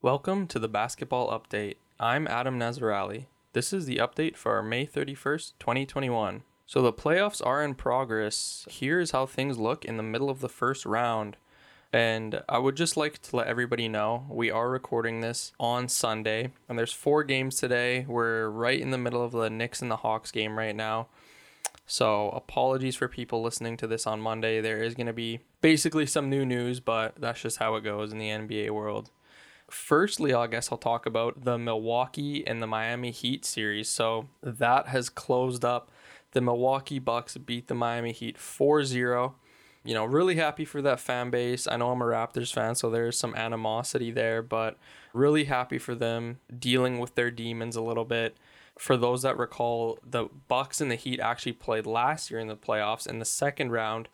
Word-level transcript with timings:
Welcome 0.00 0.46
to 0.48 0.60
the 0.60 0.68
basketball 0.68 1.28
update. 1.28 1.74
I'm 1.98 2.28
Adam 2.28 2.56
Nazarali. 2.56 3.26
This 3.52 3.72
is 3.72 3.84
the 3.84 3.96
update 3.96 4.36
for 4.36 4.62
May 4.62 4.86
31st, 4.86 5.54
2021. 5.58 6.42
So 6.66 6.80
the 6.80 6.92
playoffs 6.92 7.44
are 7.44 7.64
in 7.64 7.74
progress. 7.74 8.64
Here's 8.70 9.10
how 9.10 9.26
things 9.26 9.58
look 9.58 9.84
in 9.84 9.96
the 9.96 10.04
middle 10.04 10.30
of 10.30 10.38
the 10.38 10.48
first 10.48 10.86
round. 10.86 11.36
And 11.92 12.44
I 12.48 12.58
would 12.58 12.76
just 12.76 12.96
like 12.96 13.20
to 13.22 13.34
let 13.34 13.48
everybody 13.48 13.88
know 13.88 14.24
we 14.30 14.52
are 14.52 14.70
recording 14.70 15.20
this 15.20 15.50
on 15.58 15.88
Sunday, 15.88 16.52
and 16.68 16.78
there's 16.78 16.92
four 16.92 17.24
games 17.24 17.56
today. 17.56 18.06
We're 18.06 18.48
right 18.48 18.80
in 18.80 18.92
the 18.92 18.98
middle 18.98 19.24
of 19.24 19.32
the 19.32 19.50
Knicks 19.50 19.82
and 19.82 19.90
the 19.90 19.96
Hawks 19.96 20.30
game 20.30 20.56
right 20.56 20.76
now. 20.76 21.08
So 21.88 22.28
apologies 22.28 22.94
for 22.94 23.08
people 23.08 23.42
listening 23.42 23.76
to 23.78 23.88
this 23.88 24.06
on 24.06 24.20
Monday. 24.20 24.60
There 24.60 24.80
is 24.80 24.94
going 24.94 25.08
to 25.08 25.12
be 25.12 25.40
basically 25.60 26.06
some 26.06 26.30
new 26.30 26.46
news, 26.46 26.78
but 26.78 27.16
that's 27.18 27.42
just 27.42 27.56
how 27.56 27.74
it 27.74 27.82
goes 27.82 28.12
in 28.12 28.18
the 28.18 28.28
NBA 28.28 28.70
world. 28.70 29.10
Firstly, 29.70 30.32
I 30.32 30.46
guess 30.46 30.72
I'll 30.72 30.78
talk 30.78 31.06
about 31.06 31.44
the 31.44 31.58
Milwaukee 31.58 32.46
and 32.46 32.62
the 32.62 32.66
Miami 32.66 33.10
Heat 33.10 33.44
series. 33.44 33.88
So 33.88 34.28
that 34.42 34.88
has 34.88 35.08
closed 35.08 35.64
up. 35.64 35.90
The 36.32 36.40
Milwaukee 36.40 36.98
Bucks 36.98 37.36
beat 37.36 37.68
the 37.68 37.74
Miami 37.74 38.12
Heat 38.12 38.38
4 38.38 38.84
0 38.84 39.34
you 39.88 39.94
know, 39.94 40.04
really 40.04 40.36
happy 40.36 40.66
for 40.66 40.82
that 40.82 41.00
fan 41.00 41.30
base. 41.30 41.66
I 41.66 41.76
know 41.76 41.90
I'm 41.90 42.02
a 42.02 42.04
Raptors 42.04 42.52
fan, 42.52 42.74
so 42.74 42.90
there's 42.90 43.16
some 43.16 43.34
animosity 43.34 44.10
there, 44.10 44.42
but 44.42 44.76
really 45.14 45.44
happy 45.44 45.78
for 45.78 45.94
them 45.94 46.40
dealing 46.58 46.98
with 46.98 47.14
their 47.14 47.30
demons 47.30 47.74
a 47.74 47.80
little 47.80 48.04
bit. 48.04 48.36
For 48.78 48.98
those 48.98 49.22
that 49.22 49.38
recall, 49.38 49.98
the 50.04 50.28
Bucks 50.46 50.82
and 50.82 50.90
the 50.90 50.96
Heat 50.96 51.20
actually 51.20 51.52
played 51.52 51.86
last 51.86 52.30
year 52.30 52.38
in 52.38 52.48
the 52.48 52.56
playoffs 52.56 53.06
in 53.06 53.18
the 53.18 53.24
second 53.24 53.72
round, 53.72 54.08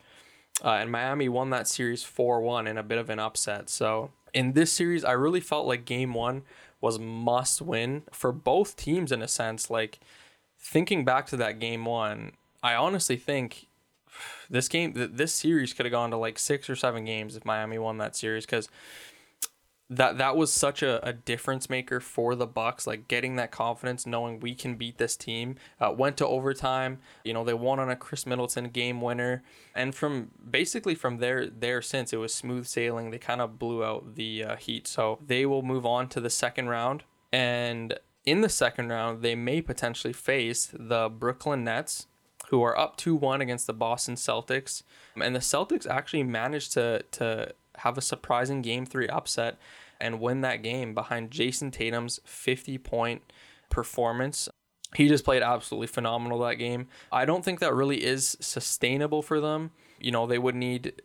uh, 0.63 0.77
and 0.79 0.89
Miami 0.89 1.27
won 1.27 1.49
that 1.49 1.67
series 1.67 2.03
4 2.03 2.39
1 2.39 2.67
in 2.67 2.77
a 2.77 2.83
bit 2.83 2.97
of 2.97 3.09
an 3.09 3.19
upset. 3.19 3.69
So 3.69 4.11
in 4.35 4.51
this 4.51 4.71
series, 4.71 5.05
I 5.05 5.13
really 5.13 5.39
felt 5.39 5.65
like 5.65 5.85
game 5.85 6.13
one 6.13 6.43
was 6.81 6.99
must 6.99 7.61
win 7.61 8.03
for 8.11 8.31
both 8.33 8.75
teams 8.75 9.11
in 9.11 9.21
a 9.21 9.27
sense. 9.27 9.69
Like 9.69 9.99
thinking 10.59 11.05
back 11.05 11.25
to 11.27 11.37
that 11.37 11.57
game 11.57 11.85
one, 11.85 12.33
I 12.61 12.75
honestly 12.75 13.15
think 13.15 13.67
this 14.49 14.67
game, 14.67 14.93
this 14.93 15.33
series 15.33 15.73
could 15.73 15.85
have 15.85 15.93
gone 15.93 16.11
to 16.11 16.17
like 16.17 16.37
six 16.37 16.69
or 16.69 16.75
seven 16.75 17.05
games 17.05 17.35
if 17.35 17.45
Miami 17.45 17.79
won 17.79 17.97
that 17.99 18.15
series 18.15 18.45
because 18.45 18.67
that 19.89 20.17
that 20.17 20.35
was 20.35 20.51
such 20.51 20.81
a, 20.81 21.05
a 21.07 21.13
difference 21.13 21.69
maker 21.69 21.99
for 21.99 22.33
the 22.35 22.47
bucks 22.47 22.87
like 22.87 23.07
getting 23.07 23.35
that 23.35 23.51
confidence 23.51 24.07
knowing 24.07 24.39
we 24.39 24.55
can 24.55 24.75
beat 24.75 24.97
this 24.97 25.15
team. 25.15 25.55
Uh, 25.79 25.93
went 25.95 26.17
to 26.17 26.27
overtime 26.27 26.99
you 27.23 27.33
know 27.33 27.43
they 27.43 27.53
won 27.53 27.79
on 27.79 27.89
a 27.89 27.95
Khris 27.95 28.25
Middleton 28.25 28.69
game 28.69 28.99
winner. 28.99 29.43
And 29.75 29.93
from 29.93 30.31
basically 30.49 30.95
from 30.95 31.17
there 31.17 31.47
there 31.47 31.81
since 31.81 32.13
it 32.13 32.17
was 32.17 32.33
smooth 32.33 32.65
sailing. 32.65 33.11
They 33.11 33.19
kind 33.19 33.41
of 33.41 33.59
blew 33.59 33.83
out 33.83 34.15
the 34.15 34.43
uh, 34.43 34.55
heat. 34.55 34.87
So 34.87 35.19
they 35.25 35.45
will 35.45 35.61
move 35.61 35.85
on 35.85 36.09
to 36.09 36.19
the 36.19 36.29
second 36.31 36.69
round. 36.69 37.03
And 37.31 37.99
in 38.25 38.41
the 38.41 38.49
second 38.49 38.89
round 38.89 39.21
they 39.21 39.35
may 39.35 39.61
potentially 39.61 40.13
face 40.13 40.71
the 40.73 41.09
brooklyn 41.09 41.63
nets 41.63 42.07
who 42.49 42.61
are 42.63 42.77
up 42.77 42.97
2-1 42.97 43.41
against 43.41 43.65
the 43.67 43.73
Boston 43.73 44.15
Celtics. 44.15 44.83
And 45.19 45.35
the 45.35 45.39
Celtics 45.39 45.87
actually 45.87 46.23
managed 46.23 46.73
to 46.73 47.03
to 47.11 47.53
have 47.79 47.97
a 47.97 48.01
surprising 48.01 48.61
game 48.61 48.85
3 48.85 49.07
upset 49.07 49.57
and 49.99 50.19
win 50.19 50.41
that 50.41 50.63
game 50.63 50.93
behind 50.93 51.31
Jayson 51.31 51.71
Tatum's 51.71 52.19
50-point 52.27 53.21
performance. 53.69 54.49
He 54.95 55.07
just 55.07 55.25
played 55.25 55.41
absolutely 55.41 55.87
phenomenal 55.87 56.39
that 56.39 56.55
game. 56.55 56.87
I 57.11 57.25
don't 57.25 57.43
think 57.43 57.59
that 57.59 57.73
really 57.73 58.03
is 58.03 58.37
sustainable 58.39 59.21
for 59.21 59.39
them. 59.39 59.71
You 59.99 60.11
know, 60.11 60.27
they 60.27 60.37
would 60.37 60.55
need 60.55 61.01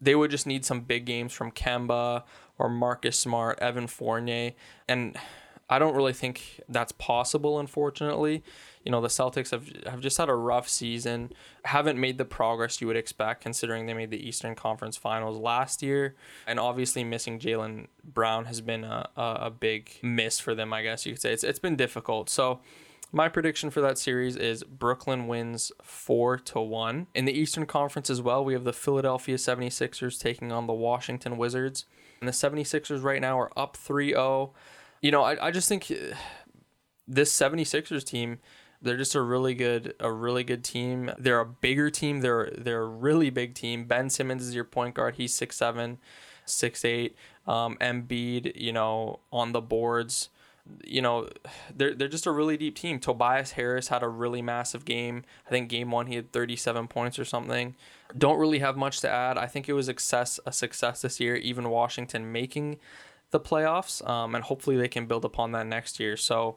they 0.00 0.14
would 0.14 0.30
just 0.30 0.46
need 0.46 0.64
some 0.64 0.80
big 0.80 1.06
games 1.06 1.32
from 1.32 1.50
Kemba 1.50 2.24
or 2.58 2.68
Marcus 2.68 3.18
Smart, 3.18 3.58
Evan 3.60 3.86
Fournier, 3.86 4.52
and 4.86 5.16
I 5.68 5.78
don't 5.78 5.94
really 5.94 6.12
think 6.12 6.60
that's 6.68 6.92
possible, 6.92 7.58
unfortunately. 7.58 8.42
You 8.84 8.92
know, 8.92 9.00
the 9.00 9.08
Celtics 9.08 9.50
have, 9.50 9.70
have 9.86 10.00
just 10.00 10.18
had 10.18 10.28
a 10.28 10.34
rough 10.34 10.68
season, 10.68 11.32
haven't 11.64 11.98
made 11.98 12.18
the 12.18 12.26
progress 12.26 12.82
you 12.82 12.86
would 12.86 12.96
expect 12.96 13.40
considering 13.40 13.86
they 13.86 13.94
made 13.94 14.10
the 14.10 14.28
Eastern 14.28 14.54
Conference 14.54 14.98
Finals 14.98 15.38
last 15.38 15.82
year. 15.82 16.16
And 16.46 16.60
obviously, 16.60 17.02
missing 17.02 17.38
Jaylen 17.38 17.86
Brown 18.04 18.44
has 18.44 18.60
been 18.60 18.84
a, 18.84 19.08
a, 19.16 19.50
big 19.50 19.90
miss 20.02 20.38
for 20.38 20.54
them, 20.54 20.74
I 20.74 20.82
guess 20.82 21.06
you 21.06 21.12
could 21.12 21.22
say. 21.22 21.32
It's, 21.32 21.44
it's 21.44 21.58
been 21.58 21.76
difficult. 21.76 22.28
So, 22.28 22.60
my 23.10 23.28
prediction 23.28 23.70
for 23.70 23.80
that 23.80 23.96
series 23.96 24.34
is 24.34 24.64
Brooklyn 24.64 25.28
wins 25.28 25.70
4 25.82 26.36
to 26.38 26.60
1. 26.60 27.06
In 27.14 27.24
the 27.24 27.32
Eastern 27.32 27.64
Conference 27.64 28.10
as 28.10 28.20
well, 28.20 28.44
we 28.44 28.54
have 28.54 28.64
the 28.64 28.72
Philadelphia 28.72 29.36
76ers 29.36 30.20
taking 30.20 30.50
on 30.50 30.66
the 30.66 30.72
Washington 30.72 31.36
Wizards. 31.36 31.86
And 32.20 32.26
the 32.26 32.32
76ers 32.32 33.04
right 33.04 33.20
now 33.20 33.38
are 33.38 33.52
up 33.56 33.76
3-0 33.76 34.50
you 35.04 35.10
know, 35.10 35.22
I, 35.22 35.48
I 35.48 35.50
just 35.50 35.68
think 35.68 35.90
uh, 35.90 36.16
this 37.06 37.30
76ers 37.30 38.04
team, 38.04 38.38
they're 38.80 38.96
just 38.96 39.14
a 39.14 39.20
really 39.20 39.54
good 39.54 39.94
a 40.00 40.10
really 40.10 40.44
good 40.44 40.64
team. 40.64 41.12
They're 41.18 41.40
a 41.40 41.46
bigger 41.46 41.90
team. 41.90 42.22
They're 42.22 42.50
they're 42.56 42.82
a 42.82 42.88
really 42.88 43.28
big 43.28 43.54
team. 43.54 43.84
Ben 43.84 44.08
Simmons 44.08 44.42
is 44.42 44.54
your 44.54 44.64
point 44.64 44.94
guard. 44.94 45.16
He's 45.16 45.38
6'7", 45.38 45.98
6'8". 46.46 47.12
Um, 47.46 47.76
Embiid, 47.82 48.56
you 48.56 48.72
know, 48.72 49.20
on 49.30 49.52
the 49.52 49.60
boards. 49.60 50.30
You 50.82 51.02
know, 51.02 51.28
they're 51.74 51.94
they're 51.94 52.08
just 52.08 52.24
a 52.24 52.32
really 52.32 52.56
deep 52.56 52.74
team. 52.74 52.98
Tobias 52.98 53.52
Harris 53.52 53.88
had 53.88 54.02
a 54.02 54.08
really 54.08 54.40
massive 54.40 54.86
game. 54.86 55.24
I 55.46 55.50
think 55.50 55.68
game 55.68 55.90
one 55.90 56.06
he 56.06 56.16
had 56.16 56.32
37 56.32 56.88
points 56.88 57.18
or 57.18 57.26
something. 57.26 57.76
Don't 58.16 58.38
really 58.38 58.60
have 58.60 58.78
much 58.78 59.00
to 59.00 59.10
add. 59.10 59.36
I 59.36 59.48
think 59.48 59.68
it 59.68 59.74
was 59.74 59.84
success 59.84 60.40
a 60.46 60.52
success 60.52 61.02
this 61.02 61.20
year. 61.20 61.36
Even 61.36 61.68
Washington 61.68 62.32
making 62.32 62.78
the 63.34 63.40
playoffs, 63.40 64.08
um, 64.08 64.36
and 64.36 64.44
hopefully 64.44 64.76
they 64.76 64.86
can 64.86 65.06
build 65.06 65.24
upon 65.24 65.50
that 65.50 65.66
next 65.66 65.98
year. 65.98 66.16
So 66.16 66.56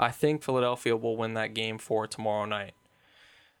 I 0.00 0.10
think 0.10 0.42
Philadelphia 0.42 0.96
will 0.96 1.16
win 1.16 1.34
that 1.34 1.54
game 1.54 1.78
for 1.78 2.08
tomorrow 2.08 2.44
night. 2.44 2.74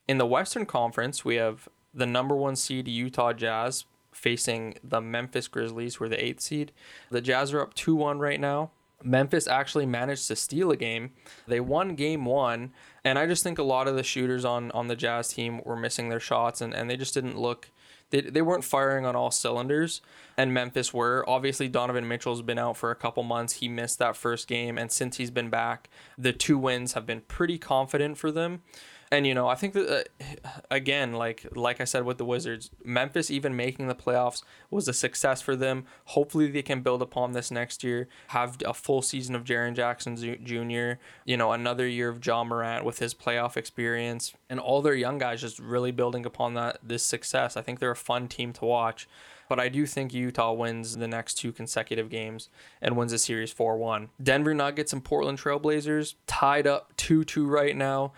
In 0.08 0.18
the 0.18 0.26
Western 0.26 0.66
Conference, 0.66 1.24
we 1.24 1.36
have 1.36 1.68
the 1.94 2.04
number 2.04 2.34
one 2.34 2.56
seed 2.56 2.88
Utah 2.88 3.32
Jazz 3.32 3.84
facing 4.10 4.76
the 4.82 5.00
Memphis 5.00 5.46
Grizzlies, 5.46 5.94
who 5.94 6.04
are 6.06 6.08
the 6.08 6.22
eighth 6.22 6.40
seed. 6.40 6.72
The 7.10 7.20
Jazz 7.20 7.54
are 7.54 7.60
up 7.60 7.74
2 7.74 7.94
1 7.94 8.18
right 8.18 8.40
now. 8.40 8.72
Memphis 9.04 9.46
actually 9.46 9.86
managed 9.86 10.26
to 10.26 10.34
steal 10.34 10.72
a 10.72 10.76
game. 10.76 11.12
They 11.46 11.60
won 11.60 11.94
game 11.94 12.24
one, 12.24 12.72
and 13.04 13.16
I 13.16 13.26
just 13.26 13.44
think 13.44 13.60
a 13.60 13.62
lot 13.62 13.86
of 13.86 13.94
the 13.94 14.02
shooters 14.02 14.44
on, 14.44 14.72
on 14.72 14.88
the 14.88 14.96
Jazz 14.96 15.28
team 15.28 15.60
were 15.64 15.76
missing 15.76 16.08
their 16.08 16.18
shots 16.18 16.60
and, 16.60 16.74
and 16.74 16.90
they 16.90 16.96
just 16.96 17.14
didn't 17.14 17.38
look 17.38 17.70
they, 18.10 18.20
they 18.22 18.42
weren't 18.42 18.64
firing 18.64 19.04
on 19.04 19.14
all 19.14 19.30
cylinders, 19.30 20.00
and 20.36 20.52
Memphis 20.54 20.94
were. 20.94 21.24
Obviously, 21.28 21.68
Donovan 21.68 22.08
Mitchell's 22.08 22.42
been 22.42 22.58
out 22.58 22.76
for 22.76 22.90
a 22.90 22.96
couple 22.96 23.22
months. 23.22 23.54
He 23.54 23.68
missed 23.68 23.98
that 23.98 24.16
first 24.16 24.48
game, 24.48 24.78
and 24.78 24.90
since 24.90 25.16
he's 25.16 25.30
been 25.30 25.50
back, 25.50 25.88
the 26.16 26.32
two 26.32 26.58
wins 26.58 26.94
have 26.94 27.06
been 27.06 27.22
pretty 27.22 27.58
confident 27.58 28.18
for 28.18 28.32
them. 28.32 28.62
And 29.10 29.26
you 29.26 29.34
know, 29.34 29.48
I 29.48 29.54
think 29.54 29.72
that 29.74 30.08
uh, 30.20 30.48
again, 30.70 31.12
like 31.12 31.46
like 31.54 31.80
I 31.80 31.84
said 31.84 32.04
with 32.04 32.18
the 32.18 32.24
Wizards, 32.24 32.70
Memphis 32.84 33.30
even 33.30 33.56
making 33.56 33.88
the 33.88 33.94
playoffs 33.94 34.42
was 34.70 34.86
a 34.86 34.92
success 34.92 35.40
for 35.40 35.56
them. 35.56 35.84
Hopefully, 36.06 36.50
they 36.50 36.62
can 36.62 36.82
build 36.82 37.00
upon 37.00 37.32
this 37.32 37.50
next 37.50 37.82
year. 37.82 38.08
Have 38.28 38.58
a 38.64 38.74
full 38.74 39.00
season 39.00 39.34
of 39.34 39.44
Jaren 39.44 39.74
Jackson 39.74 40.16
Jr. 40.16 41.00
You 41.24 41.36
know, 41.36 41.52
another 41.52 41.86
year 41.86 42.08
of 42.08 42.24
Ja 42.24 42.44
Morant 42.44 42.84
with 42.84 42.98
his 42.98 43.14
playoff 43.14 43.56
experience, 43.56 44.34
and 44.50 44.60
all 44.60 44.82
their 44.82 44.94
young 44.94 45.18
guys 45.18 45.40
just 45.40 45.58
really 45.58 45.92
building 45.92 46.26
upon 46.26 46.54
that 46.54 46.78
this 46.82 47.02
success. 47.02 47.56
I 47.56 47.62
think 47.62 47.78
they're 47.78 47.90
a 47.90 47.96
fun 47.96 48.28
team 48.28 48.52
to 48.54 48.64
watch. 48.64 49.08
But 49.48 49.58
I 49.58 49.70
do 49.70 49.86
think 49.86 50.12
Utah 50.12 50.52
wins 50.52 50.98
the 50.98 51.08
next 51.08 51.34
two 51.34 51.52
consecutive 51.52 52.10
games 52.10 52.50
and 52.82 52.98
wins 52.98 53.12
the 53.12 53.18
series 53.18 53.50
4 53.50 53.78
1. 53.78 54.10
Denver 54.22 54.52
Nuggets 54.52 54.92
and 54.92 55.02
Portland 55.02 55.38
Trailblazers 55.38 56.16
tied 56.26 56.66
up 56.66 56.94
2 56.98 57.24
2 57.24 57.46
right 57.46 57.74
now 57.74 58.12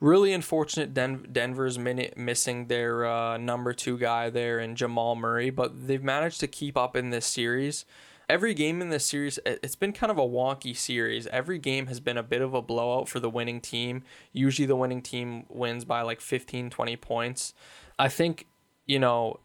really 0.00 0.32
unfortunate 0.32 0.94
Den- 0.94 1.26
Denver's 1.30 1.78
minute 1.78 2.16
missing 2.16 2.66
their 2.66 3.04
uh, 3.04 3.36
number 3.36 3.72
two 3.72 3.98
guy 3.98 4.30
there 4.30 4.58
in 4.58 4.74
Jamal 4.74 5.14
Murray, 5.14 5.50
but 5.50 5.86
they've 5.86 6.02
managed 6.02 6.40
to 6.40 6.46
keep 6.46 6.76
up 6.76 6.96
in 6.96 7.10
this 7.10 7.26
series. 7.26 7.84
Every 8.28 8.54
game 8.54 8.80
in 8.80 8.90
this 8.90 9.04
series, 9.04 9.40
it's 9.44 9.74
been 9.74 9.92
kind 9.92 10.10
of 10.10 10.16
a 10.16 10.22
wonky 10.22 10.76
series. 10.76 11.26
Every 11.26 11.58
game 11.58 11.88
has 11.88 11.98
been 11.98 12.16
a 12.16 12.22
bit 12.22 12.42
of 12.42 12.54
a 12.54 12.62
blowout 12.62 13.08
for 13.08 13.18
the 13.18 13.28
winning 13.28 13.60
team. 13.60 14.04
Usually 14.32 14.66
the 14.66 14.76
winning 14.76 15.02
team 15.02 15.46
wins 15.48 15.84
by 15.84 16.02
like 16.02 16.20
15, 16.20 16.70
20 16.70 16.96
points. 16.96 17.54
I 17.98 18.08
think, 18.08 18.46
you 18.86 19.00
know, 19.00 19.40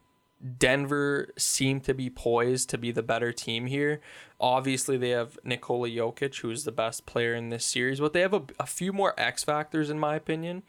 Denver 0.57 1.29
seem 1.37 1.79
to 1.81 1.93
be 1.93 2.09
poised 2.09 2.69
to 2.69 2.77
be 2.77 2.91
the 2.91 3.03
better 3.03 3.31
team 3.31 3.67
here. 3.67 4.01
Obviously, 4.39 4.97
they 4.97 5.09
have 5.09 5.39
Nikola 5.43 5.89
Jokic, 5.89 6.39
who 6.41 6.51
is 6.51 6.65
the 6.65 6.71
best 6.71 7.05
player 7.05 7.33
in 7.33 7.49
this 7.49 7.65
series, 7.65 7.99
but 7.99 8.13
they 8.13 8.21
have 8.21 8.33
a, 8.33 8.43
a 8.59 8.65
few 8.65 8.91
more 8.91 9.13
X 9.17 9.43
factors, 9.43 9.89
in 9.89 9.97
my 9.97 10.15
opinion. 10.15 10.63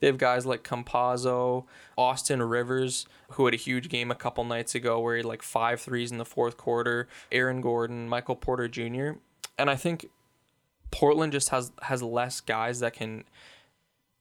They 0.00 0.08
have 0.08 0.18
guys 0.18 0.44
like 0.44 0.62
Campazzo, 0.62 1.64
Austin 1.96 2.42
Rivers, 2.42 3.06
who 3.32 3.46
had 3.46 3.54
a 3.54 3.58
huge 3.58 3.88
game 3.88 4.10
a 4.10 4.14
couple 4.14 4.44
nights 4.44 4.74
ago 4.74 5.00
where 5.00 5.14
he 5.14 5.20
had 5.20 5.26
like 5.26 5.42
five 5.42 5.80
threes 5.80 6.12
in 6.12 6.18
the 6.18 6.24
fourth 6.24 6.56
quarter, 6.56 7.08
Aaron 7.32 7.60
Gordon, 7.60 8.08
Michael 8.08 8.36
Porter 8.36 8.68
Jr. 8.68 9.12
And 9.58 9.70
I 9.70 9.76
think 9.76 10.10
Portland 10.90 11.32
just 11.32 11.48
has 11.48 11.72
has 11.82 12.02
less 12.02 12.40
guys 12.40 12.80
that 12.80 12.92
can 12.92 13.24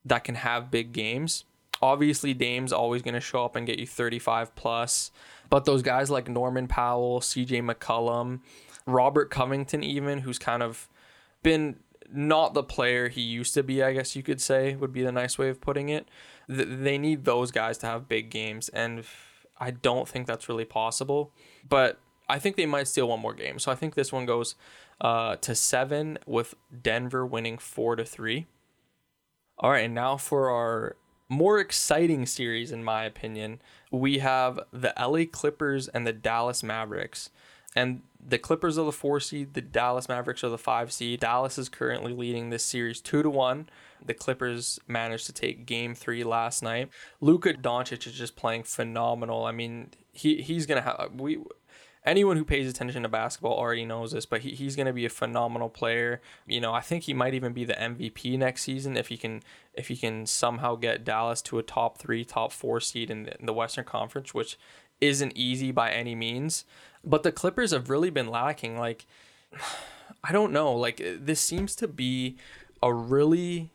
that 0.06 0.24
can 0.24 0.36
have 0.36 0.72
big 0.72 0.94
games 0.94 1.44
obviously 1.86 2.34
Dame's 2.34 2.74
always 2.74 3.02
going 3.02 3.14
to 3.14 3.20
show 3.20 3.46
up 3.46 3.56
and 3.56 3.68
get 3.68 3.80
you 3.80 3.86
35 3.86 4.56
plus, 4.56 5.12
but 5.50 5.66
those 5.66 5.84
guys 5.84 6.10
like 6.10 6.28
Norman 6.28 6.68
Powell, 6.68 7.20
CJ 7.20 7.64
McCollum, 7.64 8.40
Robert 8.88 9.30
Covington, 9.30 9.84
even 9.84 10.20
who's 10.20 10.40
kind 10.40 10.64
of 10.64 10.90
been 11.44 11.78
not 12.12 12.54
the 12.54 12.64
player 12.64 13.10
he 13.10 13.22
used 13.22 13.54
to 13.54 13.64
be, 13.64 13.84
I 13.84 13.94
guess 13.94 14.16
you 14.16 14.24
could 14.24 14.42
say, 14.42 14.76
would 14.76 14.94
be 14.94 15.04
the 15.04 15.12
nice 15.12 15.38
way 15.38 15.50
of 15.50 15.62
putting 15.62 15.90
it. 15.90 16.08
They 16.48 16.98
need 16.98 17.26
those 17.26 17.52
guys 17.52 17.78
to 17.80 17.88
have 17.88 18.08
big 18.08 18.30
games, 18.30 18.70
and 18.70 19.04
I 19.60 19.72
don't 19.72 20.08
think 20.08 20.26
that's 20.26 20.50
really 20.50 20.66
possible. 20.66 21.32
But 21.68 22.00
I 22.28 22.40
think 22.40 22.56
they 22.56 22.66
might 22.66 22.88
steal 22.88 23.08
one 23.10 23.20
more 23.20 23.34
game. 23.34 23.60
So 23.60 23.72
I 23.72 23.76
think 23.76 23.94
this 23.94 24.12
one 24.12 24.26
goes 24.26 24.56
uh, 25.02 25.36
to 25.38 25.54
seven 25.54 26.18
with 26.26 26.56
Denver 26.82 27.26
winning 27.26 27.58
four 27.58 27.96
to 27.96 28.06
three. 28.06 28.48
All 29.58 29.72
right, 29.72 29.86
and 29.86 29.96
now 29.96 30.18
for 30.18 30.50
our 30.50 30.96
more 31.30 31.60
exciting 31.60 32.26
series, 32.26 32.72
in 32.72 32.84
my 32.84 33.04
opinion, 33.04 33.62
we 33.92 34.20
have 34.20 34.60
the 34.72 34.94
LA 35.00 35.26
Clippers 35.32 35.88
and 35.88 36.06
the 36.06 36.14
Dallas 36.14 36.64
Mavericks. 36.64 37.30
And 37.76 38.04
the 38.26 38.38
Clippers 38.38 38.78
are 38.78 38.86
the 38.86 38.92
four 38.92 39.20
seed, 39.20 39.54
the 39.54 39.62
Dallas 39.62 40.08
Mavericks 40.08 40.44
are 40.44 40.50
the 40.50 40.58
five 40.58 40.92
seed. 40.92 41.20
Dallas 41.20 41.58
is 41.58 41.68
currently 41.68 42.14
leading 42.14 42.50
this 42.50 42.64
series 42.64 43.02
two 43.02 43.22
to 43.22 43.30
one. 43.30 43.68
The 44.04 44.14
Clippers 44.14 44.80
managed 44.88 45.26
to 45.26 45.34
take 45.34 45.66
game 45.66 45.94
three 45.94 46.24
last 46.24 46.64
night. 46.64 46.90
Luka 47.20 47.54
Doncic 47.54 48.08
is 48.08 48.14
just 48.14 48.36
playing 48.36 48.64
phenomenal. 48.64 49.46
I 49.46 49.52
mean, 49.52 49.90
he 50.12 50.42
he's 50.42 50.66
gonna 50.66 50.82
have 50.82 51.12
we 51.18 51.40
anyone 52.06 52.38
who 52.38 52.46
pays 52.46 52.70
attention 52.70 53.04
to 53.04 53.10
basketball 53.10 53.54
already 53.54 53.86
knows 53.86 54.12
this, 54.12 54.26
but 54.26 54.42
he, 54.42 54.52
he's 54.52 54.76
going 54.76 54.86
to 54.86 54.94
be 54.94 55.06
a 55.06 55.10
phenomenal 55.10 55.70
player. 55.70 56.22
You 56.48 56.62
know, 56.62 56.74
I 56.74 56.82
think 56.82 57.04
he 57.04 57.14
might 57.14 57.34
even 57.34 57.54
be 57.54 57.66
the 57.66 57.74
MVP 57.74 58.38
next 58.38 58.64
season 58.64 58.96
if 58.96 59.08
he 59.08 59.18
can 59.18 59.42
if 59.74 59.88
he 59.90 59.98
can 59.98 60.26
somehow 60.26 60.76
get 60.76 61.04
Dallas 61.04 61.42
to 61.44 61.60
a 61.60 61.64
top 61.64 61.98
three, 61.98 62.24
top 62.24 62.52
four 62.52 62.80
seed 62.80 63.10
in 63.10 63.24
the, 63.24 63.40
in 63.40 63.46
the 63.46 63.54
Western 63.54 63.84
Conference, 63.84 64.34
which 64.34 64.58
isn't 65.02 65.34
easy 65.36 65.72
by 65.72 65.92
any 65.92 66.16
means. 66.16 66.64
But 67.04 67.24
the 67.24 67.32
Clippers 67.32 67.72
have 67.72 67.90
really 67.90 68.10
been 68.10 68.30
lacking. 68.30 68.78
Like, 68.78 69.06
I 70.24 70.32
don't 70.32 70.54
know. 70.54 70.74
Like, 70.74 71.02
uh, 71.02 71.18
this 71.20 71.42
seems 71.42 71.76
to 71.78 71.88
be 71.88 72.38
a 72.82 72.94
really 72.94 73.72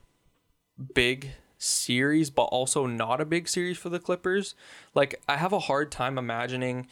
big 0.95 1.33
series, 1.59 2.31
but 2.31 2.45
also 2.45 2.87
not 2.87 3.21
a 3.21 3.25
big 3.25 3.49
series 3.49 3.77
for 3.77 3.89
the 3.89 3.99
Clippers. 3.99 4.55
Like, 4.95 5.21
I 5.29 5.37
have 5.37 5.53
a 5.53 5.61
hard 5.61 5.93
time 5.93 6.19
imagining 6.19 6.87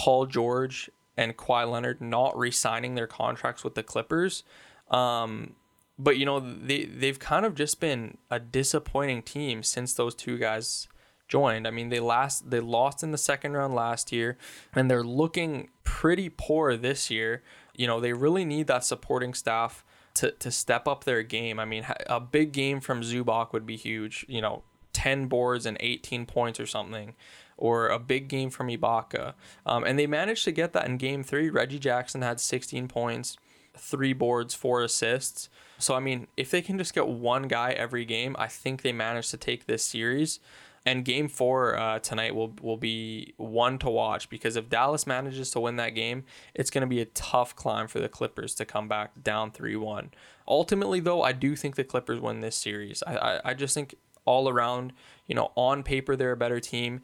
Paul 0.00 0.24
George 0.24 0.88
and 1.14 1.36
Kawhi 1.36 1.70
Leonard 1.70 2.00
not 2.00 2.34
re-signing 2.34 2.94
their 2.94 3.06
contracts 3.06 3.62
with 3.62 3.74
the 3.74 3.82
Clippers. 3.82 4.44
Um, 4.90 5.56
but 5.98 6.16
you 6.16 6.24
know 6.24 6.40
they 6.40 6.86
they've 6.86 7.18
kind 7.18 7.44
of 7.44 7.54
just 7.54 7.80
been 7.80 8.16
a 8.30 8.40
disappointing 8.40 9.20
team 9.20 9.62
since 9.62 9.92
those 9.92 10.14
two 10.14 10.38
guys 10.38 10.88
joined. 11.28 11.68
I 11.68 11.70
mean 11.70 11.90
they 11.90 12.00
last 12.00 12.50
they 12.50 12.60
lost 12.60 13.02
in 13.02 13.10
the 13.10 13.18
second 13.18 13.52
round 13.52 13.74
last 13.74 14.10
year, 14.10 14.38
and 14.74 14.90
they're 14.90 15.04
looking 15.04 15.68
pretty 15.84 16.30
poor 16.30 16.78
this 16.78 17.10
year. 17.10 17.42
You 17.76 17.86
know 17.86 18.00
they 18.00 18.14
really 18.14 18.46
need 18.46 18.68
that 18.68 18.84
supporting 18.84 19.34
staff 19.34 19.84
to 20.14 20.30
to 20.30 20.50
step 20.50 20.88
up 20.88 21.04
their 21.04 21.22
game. 21.22 21.60
I 21.60 21.66
mean 21.66 21.84
a 22.06 22.20
big 22.20 22.52
game 22.52 22.80
from 22.80 23.02
Zubac 23.02 23.52
would 23.52 23.66
be 23.66 23.76
huge. 23.76 24.24
You 24.26 24.40
know 24.40 24.62
10 25.00 25.28
boards 25.28 25.64
and 25.64 25.78
18 25.80 26.26
points 26.26 26.60
or 26.60 26.66
something 26.66 27.14
or 27.56 27.88
a 27.88 27.98
big 27.98 28.28
game 28.28 28.50
from 28.50 28.68
Ibaka. 28.68 29.32
Um, 29.64 29.82
and 29.82 29.98
they 29.98 30.06
managed 30.06 30.44
to 30.44 30.52
get 30.52 30.74
that 30.74 30.86
in 30.86 30.98
game 30.98 31.22
three. 31.22 31.48
Reggie 31.48 31.78
Jackson 31.78 32.20
had 32.20 32.38
16 32.38 32.86
points, 32.86 33.38
three 33.74 34.12
boards, 34.12 34.54
four 34.54 34.82
assists. 34.82 35.48
So, 35.78 35.94
I 35.94 36.00
mean, 36.00 36.26
if 36.36 36.50
they 36.50 36.60
can 36.60 36.76
just 36.76 36.94
get 36.94 37.08
one 37.08 37.48
guy 37.48 37.70
every 37.70 38.04
game, 38.04 38.36
I 38.38 38.46
think 38.46 38.82
they 38.82 38.92
managed 38.92 39.30
to 39.30 39.38
take 39.38 39.64
this 39.64 39.82
series. 39.82 40.38
And 40.84 41.02
game 41.02 41.28
four 41.28 41.78
uh, 41.78 41.98
tonight 42.00 42.34
will, 42.34 42.54
will 42.60 42.78
be 42.78 43.32
one 43.38 43.78
to 43.78 43.88
watch 43.88 44.28
because 44.28 44.56
if 44.56 44.68
Dallas 44.68 45.06
manages 45.06 45.50
to 45.52 45.60
win 45.60 45.76
that 45.76 45.90
game, 45.90 46.24
it's 46.54 46.70
going 46.70 46.82
to 46.82 46.86
be 46.86 47.00
a 47.00 47.06
tough 47.06 47.56
climb 47.56 47.86
for 47.86 48.00
the 48.00 48.08
Clippers 48.08 48.54
to 48.56 48.66
come 48.66 48.86
back 48.86 49.12
down 49.22 49.50
3 49.50 49.76
1. 49.76 50.10
Ultimately, 50.46 51.00
though, 51.00 51.22
I 51.22 51.32
do 51.32 51.56
think 51.56 51.76
the 51.76 51.84
Clippers 51.84 52.20
win 52.20 52.40
this 52.40 52.56
series. 52.56 53.02
I, 53.06 53.16
I, 53.16 53.40
I 53.50 53.54
just 53.54 53.74
think 53.74 53.94
all 54.30 54.48
around, 54.48 54.92
you 55.26 55.34
know, 55.34 55.50
on 55.56 55.82
paper, 55.82 56.16
they're 56.16 56.32
a 56.32 56.36
better 56.36 56.60
team 56.60 57.00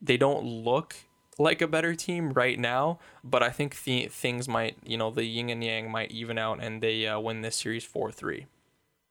they 0.00 0.16
don't 0.16 0.44
look 0.44 0.96
like 1.38 1.62
a 1.62 1.68
better 1.68 1.94
team 1.94 2.32
right 2.32 2.58
now, 2.58 2.98
but 3.24 3.42
I 3.42 3.50
think 3.50 3.82
the 3.84 4.06
things 4.06 4.48
might, 4.48 4.76
you 4.84 4.96
know, 4.96 5.10
the 5.10 5.24
yin 5.24 5.50
and 5.50 5.62
yang 5.64 5.90
might 5.90 6.10
even 6.10 6.38
out 6.38 6.62
and 6.62 6.82
they 6.82 7.06
uh, 7.06 7.18
win 7.18 7.42
this 7.42 7.56
series 7.56 7.84
4 7.84 8.12
3. 8.12 8.46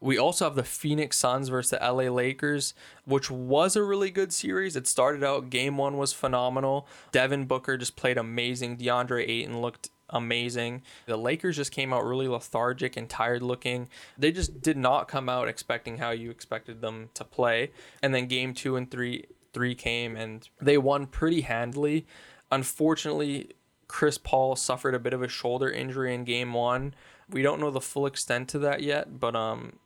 We 0.01 0.17
also 0.17 0.45
have 0.45 0.55
the 0.55 0.63
Phoenix 0.63 1.17
Suns 1.17 1.49
versus 1.49 1.71
the 1.71 1.77
LA 1.77 2.03
Lakers, 2.03 2.73
which 3.03 3.29
was 3.29 3.75
a 3.75 3.83
really 3.83 4.09
good 4.09 4.31
series. 4.31 4.77
It 4.77 4.87
started 4.87 5.23
out, 5.25 5.49
game 5.49 5.75
one 5.75 5.97
was 5.97 6.13
phenomenal. 6.13 6.87
Devin 7.11 7.45
Booker 7.45 7.77
just 7.77 7.97
played 7.97 8.17
amazing. 8.17 8.77
DeAndre 8.77 9.27
Ayton 9.27 9.61
looked 9.61 9.89
amazing. 10.09 10.81
The 11.05 11.17
Lakers 11.17 11.55
just 11.55 11.71
came 11.71 11.93
out 11.93 12.05
really 12.05 12.27
lethargic 12.27 12.97
and 12.97 13.09
tired 13.09 13.41
looking. 13.41 13.89
They 14.17 14.31
just 14.31 14.61
did 14.61 14.77
not 14.77 15.07
come 15.07 15.29
out 15.29 15.47
expecting 15.47 15.97
how 15.97 16.11
you 16.11 16.29
expected 16.31 16.81
them 16.81 17.09
to 17.13 17.23
play. 17.23 17.71
And 18.01 18.13
then 18.13 18.27
game 18.27 18.53
two 18.53 18.75
and 18.75 18.89
three, 18.89 19.25
three 19.53 19.75
came 19.75 20.15
and 20.15 20.47
they 20.61 20.77
won 20.77 21.07
pretty 21.07 21.41
handily. 21.41 22.05
Unfortunately, 22.51 23.51
Chris 23.87 24.17
Paul 24.17 24.55
suffered 24.55 24.95
a 24.95 24.99
bit 24.99 25.13
of 25.13 25.21
a 25.21 25.27
shoulder 25.27 25.69
injury 25.69 26.13
in 26.13 26.23
game 26.23 26.53
one. 26.53 26.93
We 27.29 27.41
don't 27.41 27.59
know 27.59 27.71
the 27.71 27.81
full 27.81 28.05
extent 28.05 28.49
to 28.49 28.59
that 28.59 28.81
yet, 28.81 29.19
but 29.19 29.35
um, 29.35 29.79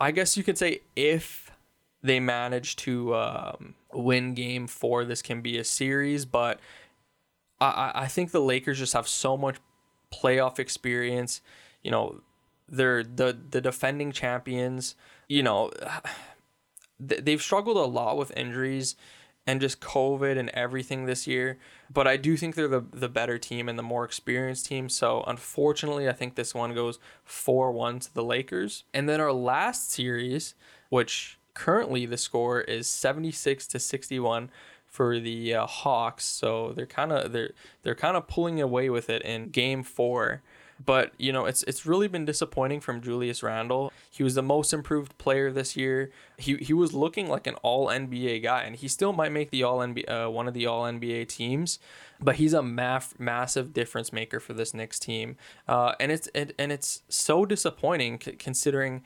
I 0.00 0.10
guess 0.10 0.36
you 0.36 0.42
could 0.42 0.58
say 0.58 0.80
if 0.96 1.50
they 2.02 2.20
manage 2.20 2.76
to 2.76 3.14
um, 3.14 3.74
win 3.92 4.34
game 4.34 4.66
four, 4.66 5.04
this 5.04 5.22
can 5.22 5.42
be 5.42 5.58
a 5.58 5.64
series. 5.64 6.24
But 6.24 6.58
I, 7.60 7.92
I 7.94 8.06
think 8.06 8.30
the 8.30 8.40
Lakers 8.40 8.78
just 8.78 8.94
have 8.94 9.06
so 9.06 9.36
much 9.36 9.56
playoff 10.12 10.58
experience. 10.58 11.40
You 11.82 11.90
know, 11.90 12.20
they're 12.68 13.02
the 13.04 13.36
the 13.50 13.60
defending 13.60 14.12
champions. 14.12 14.94
You 15.28 15.42
know, 15.42 15.70
they've 17.00 17.42
struggled 17.42 17.76
a 17.76 17.84
lot 17.84 18.16
with 18.16 18.36
injuries 18.36 18.96
and 19.46 19.60
just 19.60 19.80
COVID 19.80 20.38
and 20.38 20.48
everything 20.50 21.06
this 21.06 21.26
year. 21.26 21.58
But 21.92 22.06
I 22.06 22.16
do 22.16 22.36
think 22.36 22.54
they're 22.54 22.68
the, 22.68 22.84
the 22.92 23.08
better 23.08 23.38
team 23.38 23.68
and 23.68 23.78
the 23.78 23.82
more 23.82 24.04
experienced 24.04 24.66
team. 24.66 24.88
So 24.88 25.24
unfortunately, 25.26 26.08
I 26.08 26.12
think 26.12 26.34
this 26.34 26.54
one 26.54 26.74
goes 26.74 26.98
4 27.24 27.72
1 27.72 28.00
to 28.00 28.14
the 28.14 28.22
Lakers. 28.22 28.84
And 28.94 29.08
then 29.08 29.20
our 29.20 29.32
last 29.32 29.90
series, 29.90 30.54
which 30.88 31.38
currently 31.54 32.06
the 32.06 32.16
score 32.16 32.60
is 32.60 32.86
76 32.88 33.66
to 33.68 33.78
61 33.78 34.50
for 34.90 35.20
the 35.20 35.54
uh, 35.54 35.66
Hawks. 35.66 36.26
So 36.26 36.72
they're 36.74 36.84
kind 36.84 37.12
of 37.12 37.32
they're 37.32 37.52
they're 37.82 37.94
kind 37.94 38.16
of 38.16 38.26
pulling 38.26 38.60
away 38.60 38.90
with 38.90 39.08
it 39.08 39.22
in 39.22 39.48
game 39.48 39.82
4. 39.82 40.42
But 40.84 41.12
you 41.18 41.32
know, 41.32 41.44
it's 41.44 41.62
it's 41.64 41.84
really 41.84 42.08
been 42.08 42.24
disappointing 42.24 42.80
from 42.80 43.02
Julius 43.02 43.42
Randle. 43.42 43.92
He 44.10 44.22
was 44.22 44.34
the 44.34 44.42
most 44.42 44.72
improved 44.72 45.16
player 45.18 45.52
this 45.52 45.76
year. 45.76 46.10
He 46.38 46.56
he 46.56 46.72
was 46.72 46.94
looking 46.94 47.28
like 47.28 47.46
an 47.46 47.54
All 47.56 47.88
NBA 47.88 48.42
guy, 48.42 48.62
and 48.62 48.74
he 48.74 48.88
still 48.88 49.12
might 49.12 49.30
make 49.30 49.50
the 49.50 49.62
All 49.62 49.78
NBA 49.78 50.26
uh, 50.26 50.30
one 50.30 50.48
of 50.48 50.54
the 50.54 50.66
All 50.66 50.84
NBA 50.84 51.28
teams. 51.28 51.78
But 52.18 52.36
he's 52.36 52.54
a 52.54 52.62
massive 52.62 53.72
difference 53.72 54.12
maker 54.12 54.40
for 54.40 54.54
this 54.54 54.72
Knicks 54.72 54.98
team, 54.98 55.36
uh, 55.68 55.92
and 56.00 56.10
it's 56.10 56.28
it, 56.34 56.54
and 56.58 56.72
it's 56.72 57.02
so 57.08 57.44
disappointing 57.44 58.20
c- 58.22 58.32
considering 58.32 59.02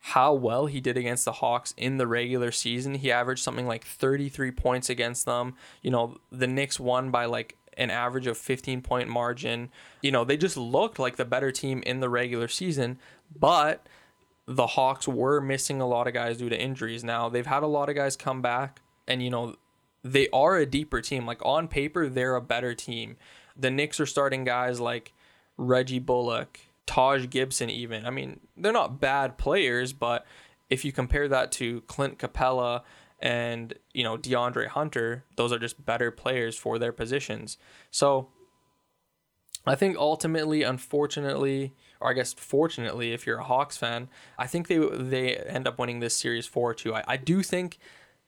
how 0.00 0.32
well 0.32 0.66
he 0.66 0.80
did 0.80 0.96
against 0.96 1.24
the 1.24 1.32
Hawks 1.32 1.74
in 1.76 1.98
the 1.98 2.06
regular 2.06 2.50
season. 2.50 2.94
He 2.94 3.12
averaged 3.12 3.42
something 3.42 3.66
like 3.66 3.84
33 3.84 4.50
points 4.50 4.88
against 4.88 5.26
them. 5.26 5.54
You 5.82 5.90
know, 5.90 6.16
the 6.32 6.46
Knicks 6.46 6.80
won 6.80 7.10
by 7.10 7.26
like 7.26 7.56
an 7.76 7.90
average 7.90 8.26
of 8.26 8.38
15 8.38 8.80
point 8.80 9.08
margin. 9.08 9.70
You 10.02 10.10
know, 10.10 10.24
they 10.24 10.36
just 10.36 10.56
looked 10.56 10.98
like 10.98 11.16
the 11.16 11.24
better 11.24 11.52
team 11.52 11.82
in 11.84 12.00
the 12.00 12.08
regular 12.08 12.48
season, 12.48 12.98
but 13.38 13.86
the 14.46 14.68
Hawks 14.68 15.06
were 15.06 15.40
missing 15.40 15.80
a 15.80 15.86
lot 15.86 16.08
of 16.08 16.14
guys 16.14 16.38
due 16.38 16.48
to 16.48 16.60
injuries. 16.60 17.04
Now, 17.04 17.28
they've 17.28 17.46
had 17.46 17.62
a 17.62 17.68
lot 17.68 17.88
of 17.88 17.94
guys 17.94 18.16
come 18.16 18.42
back, 18.42 18.80
and, 19.06 19.22
you 19.22 19.30
know, 19.30 19.56
they 20.02 20.28
are 20.32 20.56
a 20.56 20.66
deeper 20.66 21.00
team. 21.00 21.26
Like 21.26 21.44
on 21.44 21.68
paper, 21.68 22.08
they're 22.08 22.34
a 22.34 22.40
better 22.40 22.74
team. 22.74 23.16
The 23.56 23.70
Knicks 23.70 24.00
are 24.00 24.06
starting 24.06 24.44
guys 24.44 24.80
like 24.80 25.12
Reggie 25.56 25.98
Bullock, 25.98 26.58
Taj 26.90 27.28
Gibson, 27.30 27.70
even. 27.70 28.04
I 28.04 28.10
mean, 28.10 28.40
they're 28.56 28.72
not 28.72 29.00
bad 29.00 29.38
players, 29.38 29.92
but 29.92 30.26
if 30.68 30.84
you 30.84 30.90
compare 30.90 31.28
that 31.28 31.52
to 31.52 31.82
Clint 31.82 32.18
Capela 32.18 32.82
and 33.20 33.74
you 33.94 34.02
know 34.02 34.18
DeAndre 34.18 34.66
Hunter, 34.66 35.24
those 35.36 35.52
are 35.52 35.58
just 35.60 35.86
better 35.86 36.10
players 36.10 36.56
for 36.56 36.80
their 36.80 36.90
positions. 36.90 37.58
So 37.92 38.30
I 39.64 39.76
think 39.76 39.96
ultimately, 39.98 40.64
unfortunately, 40.64 41.74
or 42.00 42.10
I 42.10 42.12
guess 42.12 42.32
fortunately, 42.32 43.12
if 43.12 43.24
you're 43.24 43.38
a 43.38 43.44
Hawks 43.44 43.76
fan, 43.76 44.08
I 44.36 44.48
think 44.48 44.66
they 44.66 44.78
they 44.78 45.36
end 45.36 45.68
up 45.68 45.78
winning 45.78 46.00
this 46.00 46.16
series 46.16 46.48
four 46.48 46.74
two. 46.74 46.92
I, 46.92 47.04
I 47.06 47.16
do 47.16 47.44
think 47.44 47.78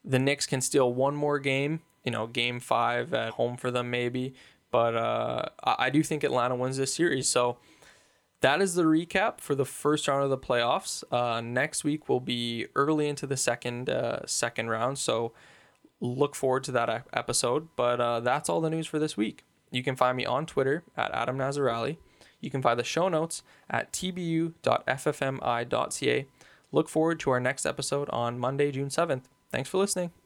the 0.04 0.21
Knicks 0.21 0.47
can 0.47 0.61
steal 0.61 0.95
one 0.95 1.16
more 1.16 1.40
game, 1.40 1.81
you 2.04 2.12
know, 2.12 2.28
game 2.28 2.61
five 2.61 3.12
at 3.12 3.33
home 3.33 3.57
for 3.57 3.73
them 3.73 3.90
maybe, 3.90 4.35
but 4.71 4.95
uh, 4.95 5.47
I, 5.64 5.87
I 5.87 5.90
do 5.90 6.04
think 6.04 6.23
Atlanta 6.23 6.54
wins 6.54 6.76
this 6.76 6.95
series. 6.95 7.28
So 7.28 7.59
that 8.43 8.61
is 8.61 8.75
the 8.75 8.83
recap 8.83 9.41
for 9.41 9.55
the 9.55 9.65
first 9.65 10.07
round 10.07 10.23
of 10.25 10.31
the 10.31 10.39
playoffs. 10.39 11.03
Uh, 11.11 11.41
next 11.41 11.85
week 11.85 12.09
will 12.09 12.21
be 12.21 12.67
early 12.75 13.09
into 13.09 13.27
the 13.27 13.37
second 13.37 13.89
uh, 13.89 14.27
second 14.27 14.69
round, 14.69 14.99
so 14.99 15.33
look 16.01 16.35
forward 16.35 16.65
to 16.65 16.73
that 16.73 17.07
episode. 17.13 17.69
But 17.77 18.01
uh, 18.01 18.21
that's 18.21 18.49
all 18.49 18.61
the 18.61 18.71
news 18.71 18.87
for 18.87 18.99
this 18.99 19.17
week. 19.17 19.45
You 19.71 19.83
can 19.83 19.97
find 19.97 20.17
me 20.17 20.27
on 20.27 20.45
Twitter 20.47 20.85
at 20.97 21.11
Adam 21.13 21.39
Nazarali. 21.39 21.97
You 22.41 22.51
can 22.51 22.61
find 22.61 22.79
the 22.79 22.85
show 22.85 23.09
notes 23.09 23.43
at 23.71 23.93
tbu.ffmi.ca. 23.93 24.57
Look 26.73 26.89
forward 26.89 27.21
to 27.21 27.31
our 27.31 27.41
next 27.41 27.65
episode 27.65 28.11
on 28.11 28.39
Monday, 28.39 28.73
June 28.73 28.89
7th. 28.89 29.23
Thanks 29.51 29.69
for 29.69 29.79
listening. 29.79 30.22